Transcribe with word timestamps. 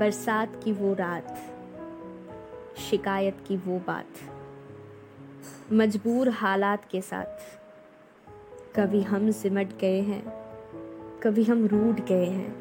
बरसात 0.00 0.60
की 0.64 0.72
वो 0.72 0.92
रात, 0.94 1.36
शिकायत 2.80 3.36
की 3.48 3.56
वो 3.56 3.78
बात, 3.86 4.06
मजबूर 5.72 6.28
हालात 6.28 6.84
के 6.84 7.00
साथ। 7.00 7.58
कभी 8.76 9.00
हम 9.02 9.30
सिमट 9.30 9.72
गए 9.80 10.00
हैं, 10.00 10.22
कभी 11.22 11.44
हम 11.44 11.66
रूठ 11.66 12.00
गए 12.00 12.26
हैं, 12.26 12.54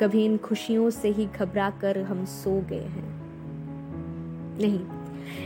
कभी 0.00 0.24
इन 0.24 0.36
खुशियों 0.38 0.90
से 0.90 1.08
ही 1.08 1.26
घबरा 1.26 1.68
कर 1.70 1.98
हम 2.02 2.24
सो 2.24 2.60
गए 2.60 2.84
हैं। 2.84 3.10
नहीं, 4.60 4.80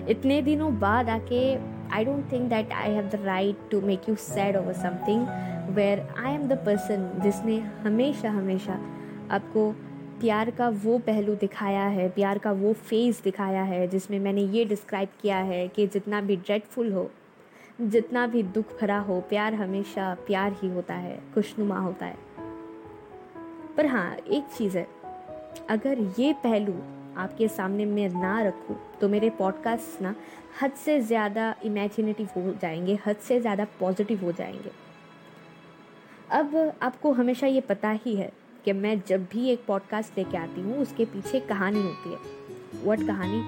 इतने 0.07 0.41
दिनों 0.43 0.79
बाद 0.79 1.09
आके 1.09 1.41
I 1.89 2.05
don't 2.05 2.31
think 2.33 2.49
that 2.49 2.73
I 2.73 2.93
have 2.93 3.09
the 3.09 3.21
right 3.25 3.69
to 3.71 3.81
make 3.81 4.09
you 4.09 4.15
sad 4.15 4.57
over 4.57 4.73
something 4.73 5.27
where 5.75 6.07
I 6.19 6.35
am 6.35 6.47
the 6.49 6.53
person 6.67 7.11
जिसने 7.23 7.59
हमेशा 7.59 8.31
हमेशा 8.31 8.79
आपको 9.31 9.75
प्यार 10.21 10.51
का 10.51 10.69
वो 10.69 10.99
पहलू 10.99 11.35
दिखाया 11.35 11.85
है, 11.85 12.09
प्यार 12.09 12.39
का 12.39 12.53
वो 12.53 12.73
फ़ेज़ 12.73 13.21
दिखाया 13.23 13.63
है, 13.63 13.87
जिसमें 13.89 14.19
मैंने 14.19 14.43
ये 14.43 14.65
डिस्क्राइब 14.65 15.09
किया 15.21 15.39
है 15.39 15.67
कि 15.69 15.87
जितना 15.87 16.21
भी 16.21 16.37
ड्रेडफुल 16.37 16.93
हो, 16.93 17.11
जितना 17.81 18.27
भी 18.27 18.43
दुख 18.43 18.81
भरा 18.81 18.99
हो, 18.99 19.21
प्यार 19.21 19.55
हमेशा 19.55 20.15
प्यार 20.27 20.53
ही 20.53 20.69
होता 20.69 20.95
है, 20.95 21.19
खुशनुमा 21.35 21.79
होता 21.79 22.07
है। 22.07 22.17
पर 23.77 23.87
हाँ 23.87 24.15
एक 24.17 24.45
चीज़ 24.57 24.79
है, 24.79 24.87
अगर 25.71 25.99
ये 26.19 26.33
पहलू 26.45 26.75
आपके 27.19 27.49
सामने 27.49 27.85
मैं 27.85 28.09
ना 28.11 28.41
रखूँ 28.43 28.77
तो 29.01 29.09
मेरे 29.09 29.31
पॉडकास्ट 29.31 30.03
ना 30.03 30.15
हद 30.63 30.73
से 30.85 31.01
ज़्यादा 31.01 31.55
इमेजिनेटिव 31.65 32.29
हो 32.37 32.55
जाएँगे, 32.63 32.99
हद 33.07 33.17
से 33.19 33.41
ज़्यादा 33.41 33.67
पॉजिटिव 33.81 34.25
हो 34.25 34.33
जाएँगे। 34.33 34.71
अब 36.31 36.57
आपको 36.83 37.13
हमेशा 37.13 37.47
ये 37.47 37.61
पता 37.61 37.91
ही 38.05 38.17
है 38.17 38.31
कि 38.67 38.73
मैं 38.73 39.03
जब 39.09 39.25
भी 39.25 39.49
एक 39.49 39.65
पॉडकास्ट 39.67 40.19
लेके 40.19 40.37
आती 40.37 40.61
हूँ 40.61 40.77
उसके 40.79 41.05
पीछे 41.05 41.41
कहानी 41.41 41.83
होती 41.83 42.11
है। 42.11 42.19
वट 42.87 43.07
कहानी? 43.07 43.43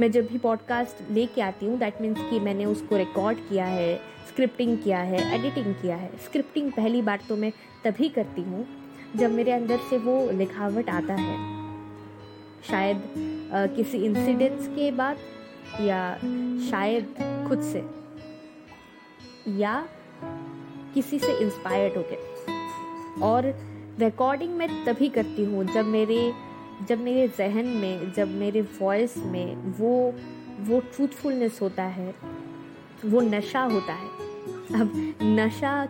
मैं 0.00 0.10
जब 0.10 0.26
भी 0.26 0.38
पॉडकास्ट 0.38 1.10
लेके 1.10 1.40
आती 1.40 1.66
हूँ 1.66 1.78
दैट 1.78 2.00
मीन्स 2.00 2.18
कि 2.30 2.40
मैंने 2.40 2.64
उसको 2.64 2.96
रिकॉर्ड 2.96 3.38
किया 3.38 3.64
है 3.64 3.96
स्क्रिप्टिंग 4.28 4.78
किया 4.78 4.98
है 4.98 5.34
एडिटिंग 5.34 5.74
किया 5.74 5.96
है। 5.96 6.10
स्क्रिप्टिंग 6.16 6.72
पहली 6.72 7.02
बार 7.02 7.20
तो 7.28 7.36
मैं 7.36 7.52
तभी 7.84 8.08
करती 8.08 8.42
हूँ 8.42 8.66
जब 9.16 9.32
मेरे 9.32 9.52
अंदर 9.52 9.78
से 9.90 9.98
वो 9.98 10.30
लिखावट 10.30 10.88
आता 10.88 11.14
है। 11.14 11.36
शायद 12.70 12.96
आ, 13.54 13.66
किसी 13.66 13.98
इंसिडेंट्स 13.98 14.66
के 14.66 14.90
बाद 14.90 15.18
या 15.80 16.16
शायद 16.70 17.14
खुद 17.48 17.62
से। 17.62 17.84
या 19.60 19.88
किसी 20.94 21.18
से 21.18 21.38
इंस्पायर्ड 21.38 21.96
होके। 21.96 22.16
और 23.20 23.73
रिकॉर्डिंग 24.00 24.54
मैं 24.56 24.68
तभी 24.84 25.08
करती 25.08 25.44
हूँ 25.44 25.64
जब 25.64 25.86
मेरे 25.86 26.32
जब 26.88 27.00
मेरे 27.00 27.26
जहन 27.38 27.66
में, 27.66 28.12
जब 28.12 28.28
मेरे 28.28 28.60
वॉइस 28.80 29.16
में 29.16 29.56
वो 29.78 30.14
वो 30.60 30.80
ट्रूथफुलनेस 30.80 31.58
होता 31.62 31.82
है, 31.82 32.14
वो 33.04 33.20
नशा 33.20 33.60
होता 33.62 33.92
है। 33.92 34.08
अब 34.80 34.92
नशा 35.22 35.88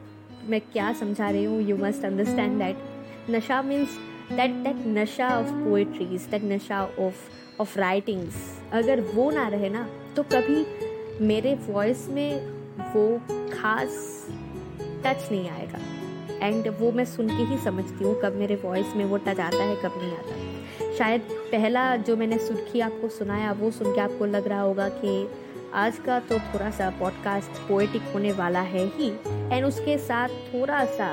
मैं 0.48 0.60
क्या 0.60 0.92
समझा 0.92 1.30
रही 1.30 1.44
हूँ? 1.44 1.60
यू 1.62 1.76
मस्ट 1.76 2.04
अंडरस्टैंड 2.04 2.58
दैट 2.58 3.30
नशा 3.30 3.62
मीन्स 3.62 3.98
दैट 4.32 4.50
दैट 4.64 4.86
नशा 4.98 5.28
ऑफ़ 5.38 5.52
पोएट्रीज 5.64 6.26
दैट 6.30 6.44
नशा 6.44 6.82
ऑफ़ 6.84 7.60
ऑफ़ 7.60 7.78
राइटिंग्स 7.78 8.34
अगर 8.72 9.00
वो 9.14 9.30
ना 9.30 9.48
रहे 9.48 9.68
ना 9.68 9.88
तो 10.16 10.22
कभी 10.22 10.64
मेरे 11.26 11.54
वॉइस 11.68 12.08
में 12.08 12.40
वो 12.94 13.18
खास 13.52 14.26
टच 15.04 15.28
नहीं 15.32 15.48
आएगा। 15.48 15.78
एंड 16.44 16.68
वो 16.80 16.90
मैं 16.92 17.04
सुन 17.06 17.28
के 17.28 17.44
ही 17.44 17.58
समझती 17.58 18.04
हूँ, 18.04 18.14
कब 18.22 18.34
मेरे 18.36 18.60
वॉइस 18.64 18.94
में 18.96 19.04
वो 19.04 19.16
टच 19.18 19.40
आता 19.40 19.62
है, 19.62 19.76
कब 19.76 19.98
नहीं 19.98 20.12
आता 20.12 20.92
शायद 20.94 21.20
पहला 21.52 21.84
जो 21.98 22.16
मैंने 22.16 22.38
सुर्खी 22.38 22.80
आपको 22.80 23.08
सुनाया, 23.10 23.52
वो 23.52 23.70
सुन 23.70 23.94
के 23.94 24.00
आपको 24.00 24.26
लग 24.26 24.48
रहा 24.48 24.60
होगा 24.60 24.88
कि 24.94 25.28
आज 25.74 25.98
का 25.98 26.18
तो 26.20 26.38
थोड़ा 26.38 26.70
सा 26.70 26.90
पॉडकास्ट 26.98 27.60
पोएटिक 27.68 28.02
होने 28.14 28.32
वाला 28.32 28.60
है 28.62 28.84
ही 28.96 29.08
एंड 29.26 29.64
उसके 29.64 29.96
साथ 30.00 30.28
थोड़ा 30.52 30.84
सा 30.86 31.08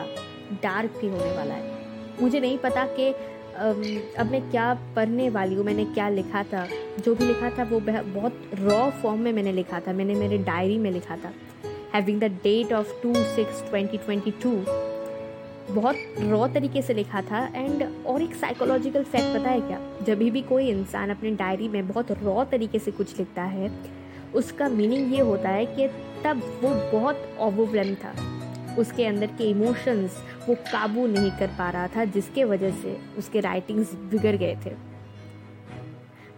डार्क 0.64 1.00
भी 1.02 1.08
होने 1.08 1.32
वाला 1.38 1.54
है। 1.54 1.80
मुझे 2.22 2.40
नहीं 2.40 2.58
पता 2.58 2.86
कि 2.90 3.08
अब 3.54 4.32
मैं 4.32 4.42
क्या 4.52 4.74
पढ़ने 4.96 5.30
वाली 5.30 5.56
हूँ, 5.56 5.66
मैंने 5.66 5.86
क्या 5.86 6.10
लिखा 6.10 6.44
था। 6.44 6.68
जो 7.00 7.16
भी 7.16 7.26
लिखा 7.26 7.50
था 7.50 7.64
वो 7.64 7.80
बहुत 7.80 8.50
रॉ 8.60 8.90
फॉर्म 9.02 9.20
में 9.20 9.32
मैंने 9.34 9.52
लिखा 9.52 9.80
था, 9.80 9.94
मैंने 9.94 10.16
मेरे 10.16 10.38
डायरी 10.40 10.78
में 10.78 10.92
लिखा 10.92 11.18
था। 11.18 11.34
Having 11.94 12.20
the 12.22 12.32
date 12.44 12.74
of 12.74 13.02
two 13.04 13.14
six 13.16 13.64
twenty 13.70 13.98
twenty 13.98 14.32
two 14.44 14.52
बहुत 15.76 15.96
रॉ 16.20 16.48
तरीके 16.48 16.82
से 16.82 16.94
लिखा 16.94 17.22
था 17.22 17.46
एंड 17.56 18.06
और 18.06 18.22
एक 18.22 18.36
साइकोलॉजिकल 18.36 19.04
फैक्ट 19.04 19.40
पता 19.40 19.50
है 19.50 19.62
क्या? 19.62 19.80
जब 20.04 20.18
भी 20.18 20.42
कोई 20.42 20.70
इंसान 20.70 21.10
अपने 21.10 21.32
डायरी 21.32 21.68
में 21.68 21.88
बहुत 21.88 22.12
रॉ 22.12 22.44
तरीके 22.46 22.80
से 22.80 22.92
कुछ 22.92 23.18
लिखता 23.20 23.44
है, 23.44 23.72
उसका 24.36 24.70
मीनिंग 24.70 25.14
ये 25.14 25.22
होता 25.22 25.50
है 25.50 25.66
कि 25.66 25.88
तब 26.24 26.42
वो 26.62 27.00
बहुत 27.00 27.38
ओवरवेलम 27.40 27.96
था। 27.96 28.14
उसके 28.80 29.06
अंदर 29.06 29.28
के 29.28 29.50
इमोशंस 29.50 30.18
वो 30.50 30.56
काबू 30.56 31.08
नहीं 31.08 31.32
कर 31.32 31.48
पा 31.48 31.70
रहा 31.70 31.88
था, 31.88 32.06
जिसके 32.06 32.44
वजह 32.44 32.72
से 32.72 32.98
उसके 33.18 33.40
राइटिंग्स 33.40 33.94
बिगड़ 33.94 34.36
गए 34.36 34.56
थे। 34.66 34.72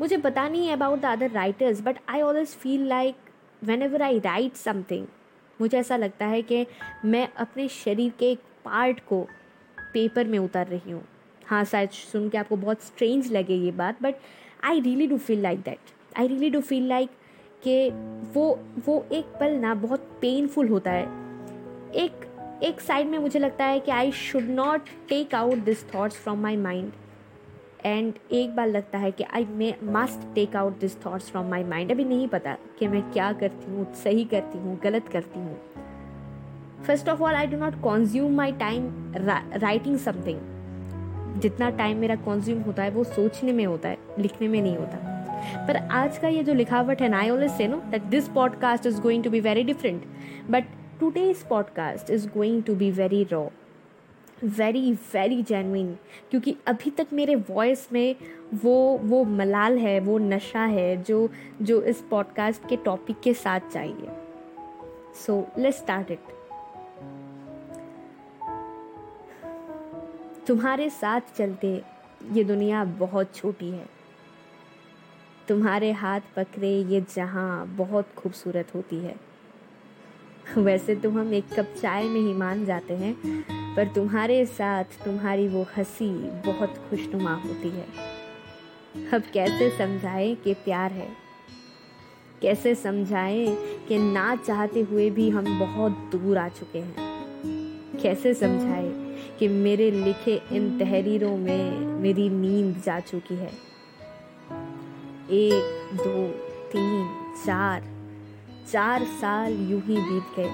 मुझे 0.02 0.18
पता 0.18 0.48
नहीं 0.50 0.68
है 0.68 0.74
about 0.74 1.00
the 1.00 1.06
other 1.06 1.32
writers 1.32 1.82
but 1.82 1.98
I 2.10 2.22
always 2.22 2.48
feel 2.48 2.88
like 2.88 3.16
whenever 3.82 4.02
I 4.02 4.20
write 4.20 4.56
something 4.56 5.06
मुझे 5.62 5.78
ऐसा 5.78 5.98
लगता 5.98 6.26
है 6.26 6.42
कि 6.42 6.66
मैं 7.06 7.28
अपने 7.38 7.68
शरीर 7.68 8.12
के 8.20 8.32
एक 8.32 8.40
पार्ट 8.66 9.00
को 9.00 9.22
पेपर 9.94 10.28
में 10.28 10.38
उतार 10.40 10.68
रही 10.68 10.92
हूँ। 10.92 11.04
हाँ 11.46 11.64
शायद 11.66 11.90
सुन 11.90 12.30
के 12.30 12.38
आपको 12.38 12.56
बहुत 12.56 12.84
स्ट्रेंज 12.84 13.32
लगे 13.32 13.56
ये 13.56 13.72
बात 13.72 14.02
but 14.04 14.16
I 14.64 14.80
really 14.80 15.08
do 15.08 15.18
feel 15.18 15.42
like 15.42 15.60
that 15.60 15.92
I 16.18 16.28
really 16.28 16.50
do 16.50 16.62
feel 16.62 16.88
like 16.88 17.10
कि 17.64 17.90
वो 18.34 18.48
वो 18.86 19.06
एक 19.12 19.26
पल 19.40 19.52
ना 19.52 19.74
बहुत 19.76 20.10
पेनफुल 20.22 20.68
होता 20.68 20.92
है। 20.92 21.06
एक 21.96 22.26
एक 22.64 22.82
साइड 22.82 23.08
में 23.08 23.18
मुझे 23.20 23.40
लगता 23.40 23.66
है 23.66 23.80
कि 23.80 23.92
I 23.92 24.12
should 24.12 24.50
not 24.50 24.90
take 25.10 25.36
out 25.36 25.64
this 25.64 25.84
thoughts 25.86 26.16
from 26.16 26.40
my 26.40 26.58
mind 26.58 26.92
and 27.86 28.14
एक 28.32 28.56
बार 28.56 28.68
लगता 28.68 28.98
है 28.98 29.12
कि 29.12 29.24
I 29.24 29.46
may 29.46 29.74
must 29.84 30.34
take 30.36 30.56
out 30.56 30.80
this 30.80 30.96
thoughts 30.98 31.30
from 31.32 31.50
my 31.50 31.64
mind 31.64 31.92
अभी 31.92 32.04
नहीं 32.04 32.28
पता 32.28 32.58
कि 32.80 32.88
मैं 32.88 33.02
क्या 33.12 33.32
करती 33.34 33.72
हूँ, 33.72 33.94
सही 33.94 34.26
करती 34.26 34.58
हूँ, 34.58 34.80
गलत 34.80 35.08
करती 35.08 35.40
हूँ। 35.40 35.83
First 36.88 37.10
of 37.10 37.22
all 37.22 37.34
I 37.34 37.48
do 37.48 37.58
not 37.58 37.82
consume 37.82 38.36
my 38.36 38.52
time 38.52 39.14
writing 39.54 39.98
something 39.98 40.40
जितना 41.42 41.70
टाइम 41.70 41.98
मेरा 41.98 42.16
कॉन्ज्यूम 42.16 42.62
होता 42.62 42.84
है, 42.84 42.90
वो 42.90 43.04
सोचने 43.04 43.52
में 43.52 43.66
होता 43.66 43.90
है, 43.90 43.98
लिखने 44.20 44.48
में 44.48 44.62
नहीं 44.62 44.76
होता। 44.78 45.66
पर 45.68 45.76
आज 45.76 46.18
का 46.18 46.28
ये 46.28 46.44
जो 46.44 46.54
लिखावट 46.54 47.02
है 47.02 47.14
I 47.14 47.30
always 47.30 47.52
say 47.52 47.68
no 47.68 47.78
that 47.78 48.02
this 48.02 48.28
podcast 48.28 48.86
is 48.86 49.02
going 49.02 49.24
to 49.24 49.30
be 49.30 49.40
very 49.40 49.64
different 49.64 50.04
but 50.50 50.64
today's 51.00 51.44
podcast 51.44 52.10
is 52.10 52.28
going 52.28 52.64
to 52.64 52.76
be 52.76 52.92
very 52.92 53.24
raw 53.24 53.46
very 54.44 54.92
very 54.94 55.44
genuine 55.44 55.98
क्योंकि 56.32 56.56
अभी 56.68 56.90
तक 56.90 57.08
मेरे 57.14 57.36
वॉइस 57.36 57.88
में 57.94 58.16
वो 58.64 59.00
वो 59.04 59.24
मलाल 59.24 59.78
है, 59.78 60.00
वो 60.00 60.18
नशा 60.18 60.64
है, 60.66 61.04
जो 61.04 61.30
जो 61.62 61.82
इस 61.82 62.02
पॉडकास्ट 62.02 62.68
के 62.70 62.76
टॉपिक 62.76 63.20
के 63.24 63.34
साथ 63.34 63.60
चाहिए। 63.74 64.08
सो 65.26 65.48
लेट्स 65.58 65.78
स्टार्ट 65.78 66.12
इट 66.12 66.20
तुम्हारे 70.48 70.90
साथ 70.90 71.22
चलते 71.38 71.82
ये 72.32 72.44
दुनिया 72.44 72.84
बहुत 72.84 73.36
छोटी 73.36 73.70
है। 73.70 73.86
तुम्हारे 75.48 75.92
हाथ 75.92 76.20
पकड़े 76.36 76.82
ये 76.82 77.02
जहाँ 77.16 77.68
बहुत 77.68 78.08
खूबसूरत 78.18 78.76
होती 78.76 78.96
है। 78.96 79.16
वैसे 80.58 80.96
तो 80.96 81.10
हम 81.10 81.34
एक 81.34 81.46
कप 81.60 81.76
चाय 81.82 82.04
में 82.04 82.20
ही 82.22 82.34
मान 82.34 82.66
जाते 82.66 82.94
हैं, 82.94 83.16
पर 83.76 83.88
तुम्हारे 83.88 84.46
साथ 84.46 84.84
तुम्हारी 84.84 85.48
वो 85.48 85.68
हँसी 85.78 86.10
बहुत 86.46 86.74
खुशनुमा 86.90 87.34
होती 87.34 87.70
है। 87.70 87.88
अब 89.14 89.24
कैसे 89.34 89.70
समझाएँ 89.78 90.36
कि 90.36 90.54
प्यार 90.54 90.92
है? 90.92 91.08
कैसे 92.42 92.76
समझाएँ 92.76 93.58
कि 93.88 93.98
ना 93.98 94.36
चाहते 94.36 94.82
हुए 94.82 95.10
भी 95.10 95.30
हम 95.30 95.60
बहुत 95.60 95.92
दूर 95.92 96.38
आ 96.38 96.50
चुके 96.50 96.80
हैं? 96.80 96.96
कैसे 98.02 98.34
समझाएँ 98.34 99.03
कि 99.40 99.48
मेरे 99.48 99.92
लिखे 99.92 100.42
इन 100.52 100.80
तहरीरों 100.80 101.38
में 101.38 101.80
मेरी 101.80 102.30
नींद 102.30 102.82
जा 102.86 103.00
चुकी 103.00 103.36
है। 103.36 103.52
एक, 105.32 105.90
दो, 105.98 106.28
तीन, 106.72 107.34
चार। 107.46 107.94
चार 108.72 109.04
साल 109.04 109.54
यूँ 109.54 109.82
ही 109.82 109.98
बीत 109.98 110.24
गए। 110.38 110.52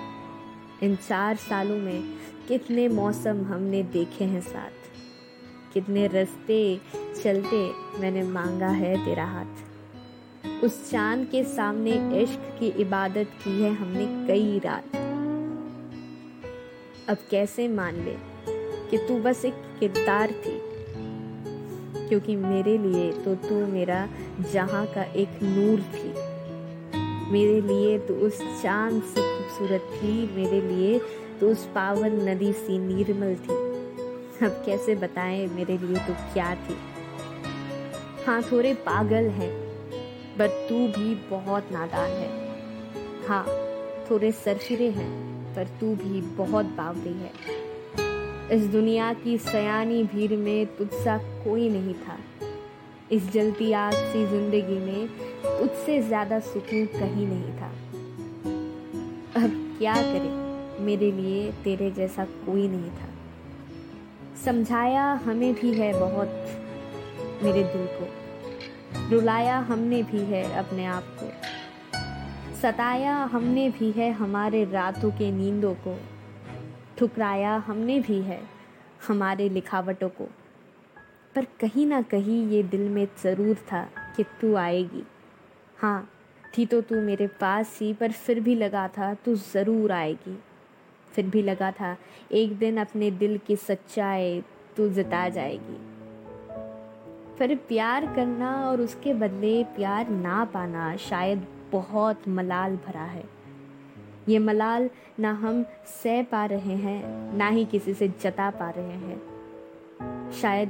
इन 0.83 0.95
चार 0.95 1.35
सालों 1.35 1.77
में 1.77 2.03
कितने 2.47 2.87
मौसम 2.87 3.43
हमने 3.43 3.83
देखे 3.83 4.23
हैं 4.23 4.41
साथ। 4.41 4.71
कितने 5.73 6.07
रास्ते 6.07 6.81
चलते 7.23 7.71
मैंने 7.99 8.23
मांगा 8.23 8.67
है 8.67 9.05
तेरा 9.05 9.25
हाथ। 9.25 9.69
उस 10.63 10.91
चाँद 10.91 11.27
के 11.27 11.43
सामने 11.43 12.21
इश्क 12.21 12.57
की 12.59 12.67
इबादत 12.67 13.27
की 13.43 13.61
है 13.61 13.73
हमने 13.73 14.27
कई 14.27 14.59
रात। 14.59 14.95
अब 17.09 17.17
कैसे 17.31 17.67
मान 17.67 17.95
ले? 17.95 18.38
कि 18.89 18.97
तू 18.97 19.19
बस 19.19 19.45
एक 19.45 19.53
किरदार 19.79 20.31
थी। 20.31 20.59
क्योंकि 22.09 22.35
मेरे 22.35 22.77
लिए 22.77 23.11
तो 23.13 23.35
तू 23.35 23.55
मेरा 23.65 24.07
जहाँ 24.53 24.85
का 24.85 25.03
एक 25.03 25.39
नूर 25.43 25.79
थी। 25.79 26.13
मेरे 27.31 27.61
लिए 27.61 27.97
तो 27.99 28.13
उस 28.13 28.37
चाँद 28.63 29.01
से 29.03 29.21
खूबसूरत 29.21 29.81
थी, 29.93 30.13
मेरे 30.35 30.61
लिए 30.61 30.99
तो 31.39 31.49
उस 31.49 31.65
पावन 31.65 32.29
नदी 32.29 32.53
सी 32.53 32.77
निर्मल 32.79 33.35
थी। 33.35 33.57
अब 34.45 34.63
कैसे 34.65 34.95
बताएँ 34.95 35.47
मेरे 35.47 35.77
लिए 35.77 35.97
तो 35.97 36.13
क्या 36.33 36.55
थी? 36.55 36.77
हाँ 38.25 38.41
थोड़े 38.43 38.73
पागल 38.73 39.29
हैं 39.29 39.51
बट 40.37 40.49
तू 40.69 40.75
भी 40.87 41.15
बहुत 41.29 41.71
नादान 41.71 42.09
है। 42.09 42.29
हाँ 43.27 43.45
थोड़े 44.11 44.31
सरफिरे 44.31 44.89
हैं, 44.89 45.11
पर 45.55 45.67
तू 45.79 45.95
भी 45.95 46.21
बहुत 46.21 46.65
बावरी 46.65 47.13
है। 47.13 47.58
इस 48.51 48.65
दुनिया 48.65 49.13
की 49.13 49.37
सयानी 49.37 50.03
भीड़ 50.03 50.31
में 50.31 50.65
तुझसा 50.65 51.17
कोई 51.17 51.69
नहीं 51.69 51.93
था। 51.93 52.17
इस 53.11 53.31
जलती 53.31 53.71
आग 53.71 53.93
सी 53.93 54.25
ज़िंदगी 54.25 54.77
में 54.79 55.07
तुझसे 55.43 56.01
ज़्यादा 56.01 56.39
सुकून 56.39 56.85
कहीं 56.85 57.27
नहीं 57.27 57.51
था। 57.51 57.67
अब 59.43 59.77
क्या 59.77 59.93
करे? 59.93 60.29
मेरे 60.83 61.11
लिए 61.11 61.51
तेरे 61.51 61.91
जैसा 61.91 62.25
कोई 62.25 62.67
नहीं 62.67 62.89
था। 62.89 63.09
समझाया 64.45 65.13
हमें 65.25 65.53
भी 65.53 65.73
है 65.73 65.99
बहुत 65.99 66.27
मेरे 67.43 67.63
दिल 67.63 67.87
को। 67.87 69.09
रुलाया 69.09 69.57
हमने 69.59 70.03
भी 70.03 70.19
है 70.19 70.43
अपने 70.53 70.85
आप 70.85 71.03
को। 71.19 71.31
सताया 72.57 73.15
हमने 73.15 73.69
भी 73.69 73.91
है 73.91 74.11
हमारे 74.11 74.63
रातों 74.63 75.11
के 75.11 75.31
नींदों 75.31 75.73
को। 75.73 75.97
ठुकराया 76.99 77.55
हमने 77.57 77.99
भी 77.99 78.21
है 78.21 78.41
हमारे 79.07 79.49
लिखावटों 79.49 80.09
को। 80.09 80.23
पर 81.35 81.45
कहीं 81.59 81.85
ना 81.85 82.01
कहीं 82.01 82.47
ये 82.47 82.63
दिल 82.63 82.89
में 82.89 83.07
ज़रूर 83.23 83.55
था 83.55 83.89
कि 84.15 84.23
तू 84.41 84.55
आएगी। 84.55 85.03
हाँ 85.77 86.09
थी 86.57 86.65
तो 86.65 86.81
तू 86.81 86.95
मेरे 86.95 87.27
पास 87.27 87.77
ही, 87.81 87.93
पर 87.93 88.11
फिर 88.11 88.39
भी 88.39 88.55
लगा 88.55 88.87
था 88.87 89.13
तू 89.13 89.35
ज़रूर 89.35 89.91
आएगी। 89.91 90.37
फिर 91.11 91.25
भी 91.25 91.41
लगा 91.41 91.71
था, 91.71 91.97
एक 92.31 92.57
दिन 92.57 92.77
अपने 92.77 93.11
दिल 93.11 93.37
की 93.37 93.55
सच्चाई 93.55 94.43
तू 94.77 94.89
जता 94.89 95.29
जाएगी। 95.29 95.77
पर 97.39 97.55
प्यार 97.55 98.13
करना 98.15 98.69
और 98.69 98.81
उसके 98.81 99.13
बदले 99.13 99.63
प्यार 99.63 100.09
ना 100.09 100.45
पाना 100.45 100.95
शायद 100.97 101.47
बहुत 101.71 102.27
मलाल 102.27 102.75
भरा 102.77 103.03
है। 103.03 103.38
ये 104.27 104.39
मलाल 104.39 104.89
ना 105.19 105.31
हम 105.31 105.65
सह 105.85 106.23
पा 106.23 106.45
रहे 106.45 106.75
हैं, 106.75 107.33
ना 107.37 107.47
ही 107.47 107.65
किसी 107.65 107.93
से 107.93 108.07
जता 108.07 108.49
पा 108.49 108.69
रहे 108.69 108.91
हैं। 108.91 109.21
शायद 110.31 110.69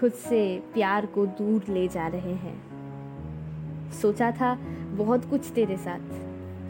खुद 0.00 0.12
से 0.12 0.62
प्यार 0.74 1.06
को 1.06 1.26
दूर 1.26 1.64
ले 1.68 1.88
जा 1.88 2.06
रहे 2.06 2.34
हैं। 2.34 2.76
सोचा 3.92 4.30
था 4.30 4.54
बहुत 4.90 5.30
कुछ 5.30 5.50
तेरे 5.50 5.76
साथ, 5.76 6.00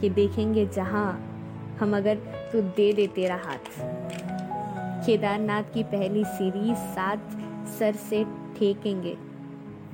कि 0.01 0.11
देखेंगे 0.11 0.67
जहाँ 0.67 1.33
हम 1.81 1.97
अगर 1.97 2.15
तो 2.53 2.61
दे 2.61 2.93
दे 2.93 3.07
तेरा 3.07 3.35
हाथ। 3.35 3.81
केदारनाथ 5.07 5.63
की 5.63 5.83
पहली 5.83 6.25
सीरीज़ 6.25 6.79
साथ 6.79 7.17
सर 7.79 7.93
से 7.93 8.25
ठेकेंगे। 8.59 9.17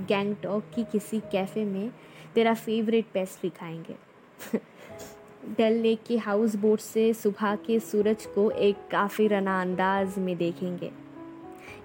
गैंगटॉक 0.08 0.64
की 0.74 0.84
किसी 0.84 1.20
कैफ़े 1.20 1.64
में 1.64 1.92
तेरा 2.34 2.54
फेवरेट 2.54 3.06
पेस्ट्री 3.14 3.50
खाएँगे। 3.50 3.94
डल 5.48 5.72
लेक 5.72 6.02
के 6.06 6.16
हाउस 6.18 6.54
बोट 6.56 6.80
से 6.80 7.14
सुबह 7.14 7.56
के 7.56 7.80
सूरज 7.80 8.26
को 8.26 8.50
एक 8.50 8.76
काफ़ी 8.90 9.26
रना 9.28 9.60
अंदाज 9.62 10.18
में 10.18 10.36
देखेंगे। 10.36 10.90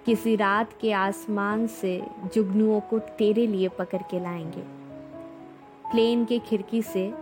किसी 0.06 0.36
रात 0.36 0.74
के 0.82 0.92
आसमान 0.92 1.68
से 1.68 2.02
जुगनुओं 2.36 2.80
को 2.80 3.00
तेरे 3.00 3.48
लिए 3.48 3.68
पकड़ 3.68 4.02
के 4.02 4.20
लाएँगे। 4.20 4.62
प्लेन 5.92 6.26
के 6.26 6.40
खिड़की 6.40 6.82
से 6.82 7.14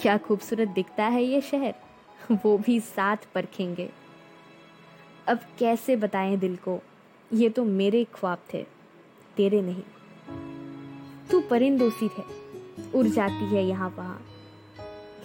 क्या 0.00 0.18
खूबसूरत 0.18 0.68
दिखता 0.68 1.04
है 1.04 1.24
ये 1.24 1.40
शहर? 1.40 1.74
वो 2.32 2.58
भी 2.58 2.80
साथ 2.80 3.16
परखेंगे। 3.34 3.90
अब 5.28 5.38
कैसे 5.58 5.96
बताएँ 5.96 6.36
दिल 6.36 6.56
को? 6.56 6.80
ये 7.32 7.48
तो 7.48 7.64
मेरे 7.64 8.04
ख्वाब 8.04 8.38
थे, 8.54 8.62
तेरे 9.36 9.62
नहीं। 9.62 9.82
तू 11.30 11.40
परिंदों 11.40 11.90
सी 11.90 12.10
है, 12.18 12.24
उड़ 12.94 13.06
जाती 13.06 13.54
है 13.54 13.64
यहाँ 13.64 13.94
वहाँ। 13.98 14.22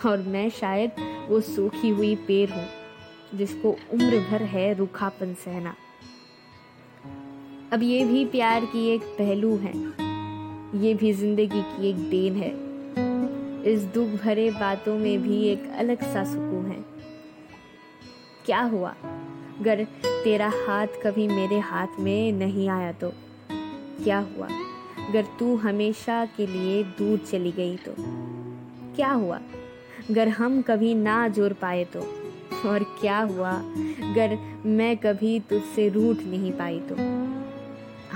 और 0.06 0.18
मैं 0.18 0.50
शायद 0.50 0.92
वो 1.30 1.42
सूखी 1.42 1.90
हुई 1.90 2.16
पेड़ 2.16 2.50
हूँ, 2.50 2.68
जिसको 3.36 3.72
उम्र 3.72 4.20
भर 4.32 4.42
है 4.42 4.74
रूखापन 4.74 5.34
सहना। 5.34 5.76
अब 7.74 7.84
ये 7.84 8.06
भी 8.06 8.26
प्यार 8.26 8.66
की 8.66 8.90
एक 8.90 9.02
पहलू 9.02 9.58
है। 9.58 9.74
ये 10.82 10.94
भी 10.94 11.14
ज़िंदगी 11.14 11.62
की 11.62 11.90
एक 11.90 11.96
देन 11.96 12.36
है। 12.36 12.68
इस 13.74 13.84
दुख 13.84 14.08
भरे 14.08 14.52
बातों 14.52 14.98
में 14.98 15.22
भी 15.22 15.44
एक 15.44 15.72
अलग 15.76 16.14
सा 16.14 16.24
सुकून 16.24 16.66
है। 16.66 16.86
क्या 18.46 18.62
हुआ? 18.62 18.96
अगर 19.60 19.88
तेरा 20.06 20.52
हाथ 20.68 20.88
कभी 21.04 21.28
मेरे 21.28 21.60
हाथ 21.60 21.88
में 22.00 22.32
नहीं 22.32 22.70
आया 22.70 22.92
तो? 22.92 23.12
क्या 24.04 24.20
हुआ? 24.20 24.48
अगर 25.10 25.26
तू 25.40 25.56
हमेशा 25.56 26.26
के 26.26 26.48
लिए 26.48 26.84
दूर 26.84 27.18
चली 27.18 27.52
गई 27.52 27.78
तो? 27.78 27.96
क्या 28.96 29.12
हुआ? 29.12 29.40
अगर 30.10 30.28
हम 30.28 30.62
कभी 30.62 30.96
ना 30.96 31.28
जोड़ 31.28 31.54
पाए 31.54 31.86
तो। 31.86 32.00
और 32.70 32.84
क्या 33.02 33.20
हुआ? 33.20 33.52
अगर 33.52 34.38
मैं 34.66 34.98
कभी 34.98 35.40
तुझसे 35.40 35.90
रूठ 35.90 36.18
नहीं 36.18 36.52
पाई 36.52 36.80
तो। 36.80 36.96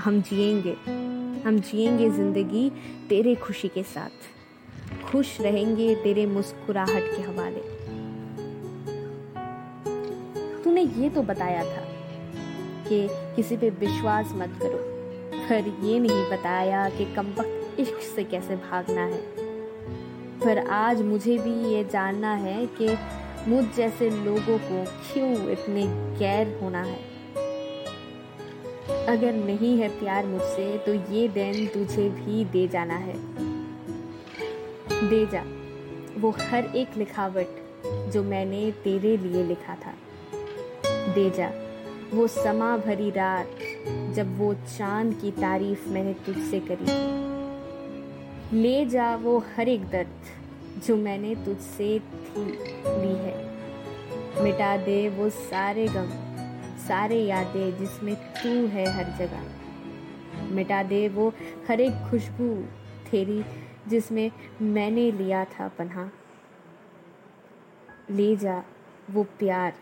हम 0.00 0.22
जिएँगे। 0.22 0.76
हम 1.42 1.58
जिएँगे 1.58 2.10
ज़िंदगी 2.10 2.70
तेरे 3.08 3.34
खुशी 3.34 3.68
के 3.68 3.82
साथ। 3.82 4.30
खुश 5.10 5.40
रहेंगे 5.40 5.94
तेरे 5.94 6.26
मुस्कुराहट 6.26 7.04
के 7.16 7.22
हवाले। 7.22 7.60
तूने 10.64 10.82
ये 10.82 11.10
तो 11.10 11.22
बताया 11.22 11.64
था 11.64 11.84
कि 12.88 13.08
किसी 13.36 13.56
पे 13.56 13.70
विश्वास 13.70 14.32
मत 14.32 14.58
करो। 14.62 14.78
पर 15.42 15.86
ये 15.86 15.98
नहीं 16.00 16.30
बताया 16.30 16.88
कि 16.88 17.14
कम 17.14 17.26
वक्त 17.26 17.80
इश्क 17.80 17.98
से 18.16 18.24
कैसे 18.24 18.56
भागना 18.56 19.00
है। 19.00 19.41
पर 20.44 20.58
आज 20.58 21.02
मुझे 21.02 21.38
भी 21.38 21.74
ये 21.74 21.84
जानना 21.84 22.34
है 22.34 22.66
कि 22.66 22.98
मुझ 23.48 23.64
जैसे 23.76 24.10
लोगों 24.10 24.58
को 24.58 24.84
क्यों 24.84 25.50
इतने 25.50 25.86
गैर 26.18 26.58
होना 26.62 26.82
है। 26.82 26.98
अगर 29.06 29.32
नहीं 29.32 29.78
है 29.78 29.88
प्यार 29.88 30.26
मुझसे 30.26 30.78
तो 30.78 30.94
ये 30.94 31.28
दिन 31.28 31.66
तुझे 31.66 32.08
भी 32.08 32.44
दे 32.44 32.68
जाना 32.68 32.94
है। 32.94 33.14
दे 35.08 35.26
जा। 35.26 35.44
वो 36.20 36.30
हर 36.30 36.64
एक 36.64 36.88
लिखावट 36.96 37.46
जो 37.86 38.22
मैंने 38.22 38.70
तेरे 38.70 39.16
लिए 39.16 39.44
लिखा 39.44 39.74
था। 39.74 39.94
दे 41.12 41.30
जा। 41.30 41.52
वो 42.14 42.26
समा 42.26 42.76
भरी 42.76 43.10
रात 43.10 43.50
जब 44.14 44.38
वो 44.38 44.54
चाँद 44.54 45.18
की 45.22 45.30
तारीफ़ 45.30 45.88
मैंने 45.88 46.14
तुझसे 46.14 46.60
करी 46.60 47.31
ले 48.52 48.86
जा 48.86 49.16
वो 49.16 49.38
हर 49.38 49.68
एक 49.68 49.84
दर्द 49.90 50.80
जो 50.86 50.96
मैंने 50.96 51.34
तुझसे 51.34 51.98
थी, 51.98 52.44
ली 52.86 53.14
है। 53.14 53.52
मिटा 54.42 54.76
दे 54.76 55.08
वो 55.08 55.30
सारे 55.30 55.88
गम, 55.88 56.10
सारे 56.78 57.16
यादें 57.16 57.78
जिसमें 57.78 58.16
तू 58.16 58.66
है 58.66 58.86
हर 58.86 59.04
जगह। 59.04 59.42
मिटा 60.54 60.82
दे 60.82 61.08
वो 61.08 61.32
हर 61.68 61.80
एक 61.80 62.10
खुशबू 62.10 62.54
तेरी 63.10 63.44
जिसमें 63.88 64.30
मैंने 64.62 65.10
लिया 65.10 65.44
था 65.44 65.68
पन्हा। 65.68 66.10
ले 68.10 68.36
जा 68.36 68.64
वो 69.10 69.22
प्यार 69.22 69.72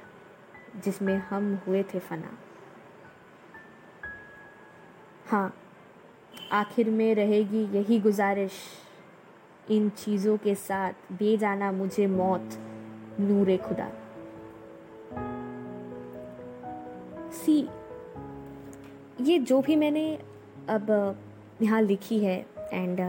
जिसमें 0.84 1.16
हम 1.16 1.58
हुए 1.66 1.82
थे 1.82 1.98
फना। 1.98 2.38
हाँ 5.30 5.59
आखिर 6.52 6.90
में 6.90 7.14
रहेगी 7.14 7.62
यही 7.74 7.98
गुजारिश। 8.00 8.52
इन 9.70 9.88
चीज़ों 9.88 10.36
के 10.36 10.54
साथ 10.54 11.12
दे 11.12 11.36
जाना 11.36 11.70
मुझे 11.72 12.06
मौत, 12.06 12.58
नूरे 13.20 13.56
खुदा। 13.56 13.90
सी, 17.34 17.58
ये 19.20 19.38
जो 19.38 19.60
भी 19.60 19.76
मैंने 19.76 20.18
अब, 20.68 21.16
यहाँ 21.62 21.82
लिखी 21.82 22.18
है 22.18 22.38
and 22.72 23.00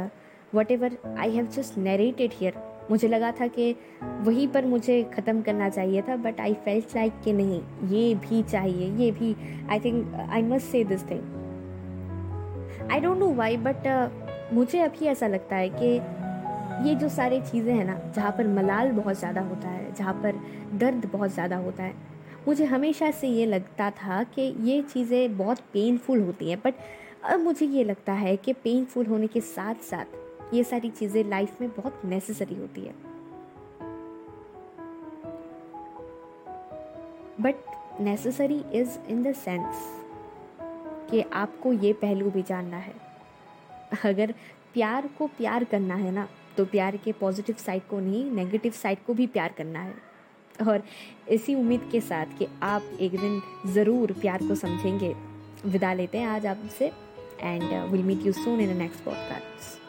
whatever 0.71 0.97
I 1.17 1.31
have 1.31 1.47
just 1.47 1.77
narrated 1.77 2.31
here 2.33 2.61
मुझे 2.91 3.07
लगा 3.07 3.31
था 3.31 3.47
कि 3.47 3.75
वहीं 4.03 4.47
पर 4.47 4.65
मुझे 4.65 5.03
ख़त्म 5.13 5.41
करना 5.41 5.69
चाहिए 5.69 6.01
था 6.01 6.15
बट 6.15 6.39
आई 6.41 6.53
फेल्ट 6.65 6.95
लाइक 6.95 7.21
कि 7.23 7.33
नहीं, 7.33 7.61
ये 7.89 8.15
भी 8.15 8.43
चाहिए, 8.43 8.89
ये 8.95 9.11
भी 9.11 9.35
I 9.69 9.79
think 9.79 10.15
I 10.29 10.41
must 10.41 10.67
say 10.67 10.83
this 10.83 11.09
thing 11.11 11.40
I 12.83 12.99
don't 12.99 13.17
know 13.17 13.33
why 13.33 13.57
but 13.57 13.87
मुझे 14.53 14.79
अभी 14.79 15.05
ऐसा 15.05 15.27
लगता 15.27 15.55
है 15.55 15.69
कि 15.73 16.87
ये 16.87 16.95
जो 16.95 17.09
सारी 17.09 17.39
चीज़ें 17.41 17.73
हैं 17.73 17.85
ना, 17.85 17.97
जहाँ 18.15 18.31
पर 18.31 18.47
मलाल 18.47 18.91
बहुत 18.91 19.19
ज़्यादा 19.19 19.41
होता 19.41 19.67
है, 19.67 19.93
जहाँ 19.95 20.13
पर 20.23 20.39
दर्द 20.77 21.05
बहुत 21.13 21.33
ज़्यादा 21.33 21.57
होता 21.57 21.83
है, 21.83 21.93
मुझे 22.47 22.65
हमेशा 22.65 23.11
से 23.11 23.27
ये 23.27 23.45
लगता 23.45 23.89
था 23.91 24.21
कि 24.35 24.41
ये 24.61 24.81
चीज़ें 24.83 25.37
बहुत 25.37 25.59
पेनफुल 25.73 26.21
होती 26.21 26.49
हैं 26.49 26.59
बट 26.65 26.75
अब 27.23 27.39
मुझे 27.39 27.65
ये 27.65 27.83
लगता 27.83 28.13
है 28.13 28.35
कि 28.37 28.53
पेनफुल 28.53 29.05
होने 29.05 29.27
के 29.27 29.41
साथ 29.41 29.83
साथ 29.83 30.53
ये 30.53 30.63
सारी 30.63 30.89
चीज़ें 30.89 31.23
लाइफ 31.29 31.61
में 31.61 31.69
बहुत 31.69 32.01
नेसेसरी 32.05 32.55
होती 32.55 32.81
है। 32.81 32.93
But 37.41 38.01
necessary 38.01 38.63
is 38.73 38.97
in 39.09 39.23
the 39.23 39.33
sense 39.35 40.00
कि 41.11 41.21
आपको 41.33 41.73
ये 41.73 41.93
पहलू 41.93 42.29
भी 42.31 42.41
जानना 42.41 42.77
है। 42.77 42.93
अगर 44.05 44.33
प्यार 44.73 45.07
को 45.17 45.27
प्यार 45.27 45.63
करना 45.63 45.95
है 45.95 46.11
ना 46.11 46.27
तो 46.57 46.65
प्यार 46.65 46.97
के 46.97 47.11
पॉजिटिव 47.11 47.55
साइड 47.55 47.81
को 47.89 47.99
नहीं 47.99 48.23
नेगेटिव 48.31 48.71
साइड 48.73 49.03
को 49.07 49.13
भी 49.13 49.27
प्यार 49.27 49.53
करना 49.57 49.79
है। 49.79 49.93
और 50.61 50.83
इसी 51.29 51.55
उम्मीद 51.55 51.89
के 51.91 52.01
साथ 52.01 52.37
कि 52.37 52.47
आप 52.63 52.97
एक 52.99 53.11
दिन 53.11 53.41
ज़रूर 53.73 54.11
प्यार 54.11 54.47
को 54.47 54.55
समझेंगे। 54.55 55.13
विदा 55.65 55.93
लेते 55.93 56.17
हैं 56.17 56.27
आज 56.27 56.45
आपसे 56.45 56.91
and 57.41 57.91
will 57.91 58.03
meet 58.03 58.25
you 58.25 58.31
soon 58.33 58.61
in 58.61 58.73
the 58.73 58.77
next 58.77 59.03
podcast 59.05 59.80